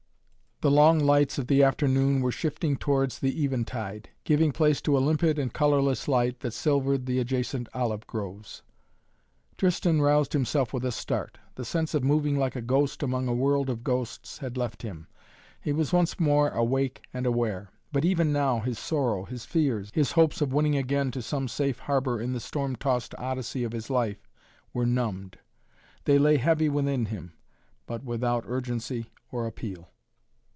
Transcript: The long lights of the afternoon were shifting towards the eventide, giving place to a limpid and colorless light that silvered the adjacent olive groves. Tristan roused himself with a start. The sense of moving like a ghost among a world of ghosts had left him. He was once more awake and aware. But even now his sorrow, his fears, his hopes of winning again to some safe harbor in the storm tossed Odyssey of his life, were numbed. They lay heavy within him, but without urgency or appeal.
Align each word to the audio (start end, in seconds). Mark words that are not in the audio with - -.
The 0.63 0.69
long 0.69 0.99
lights 0.99 1.39
of 1.39 1.47
the 1.47 1.63
afternoon 1.63 2.21
were 2.21 2.31
shifting 2.31 2.77
towards 2.77 3.17
the 3.17 3.43
eventide, 3.43 4.09
giving 4.25 4.51
place 4.51 4.79
to 4.83 4.95
a 4.95 4.99
limpid 4.99 5.39
and 5.39 5.51
colorless 5.51 6.07
light 6.07 6.41
that 6.41 6.53
silvered 6.53 7.07
the 7.07 7.17
adjacent 7.17 7.67
olive 7.73 8.05
groves. 8.05 8.61
Tristan 9.57 10.03
roused 10.03 10.33
himself 10.33 10.71
with 10.71 10.85
a 10.85 10.91
start. 10.91 11.39
The 11.55 11.65
sense 11.65 11.95
of 11.95 12.03
moving 12.03 12.37
like 12.37 12.55
a 12.55 12.61
ghost 12.61 13.01
among 13.01 13.27
a 13.27 13.33
world 13.33 13.71
of 13.71 13.83
ghosts 13.83 14.37
had 14.37 14.55
left 14.55 14.83
him. 14.83 15.07
He 15.59 15.73
was 15.73 15.91
once 15.91 16.19
more 16.19 16.49
awake 16.49 17.01
and 17.11 17.25
aware. 17.25 17.71
But 17.91 18.05
even 18.05 18.31
now 18.31 18.59
his 18.59 18.77
sorrow, 18.77 19.25
his 19.25 19.45
fears, 19.45 19.89
his 19.95 20.11
hopes 20.11 20.41
of 20.41 20.53
winning 20.53 20.75
again 20.75 21.09
to 21.09 21.23
some 21.23 21.47
safe 21.47 21.79
harbor 21.79 22.21
in 22.21 22.33
the 22.33 22.39
storm 22.39 22.75
tossed 22.75 23.15
Odyssey 23.17 23.63
of 23.63 23.71
his 23.71 23.89
life, 23.89 24.29
were 24.75 24.85
numbed. 24.85 25.39
They 26.05 26.19
lay 26.19 26.37
heavy 26.37 26.69
within 26.69 27.07
him, 27.07 27.33
but 27.87 28.03
without 28.03 28.43
urgency 28.45 29.09
or 29.31 29.47
appeal. 29.47 29.87